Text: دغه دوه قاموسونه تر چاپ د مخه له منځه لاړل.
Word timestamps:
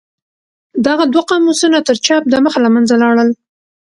دغه 0.87 1.03
دوه 1.13 1.23
قاموسونه 1.29 1.77
تر 1.87 1.95
چاپ 2.05 2.23
د 2.29 2.35
مخه 2.45 2.59
له 2.65 2.69
منځه 2.75 2.95
لاړل. 3.03 3.29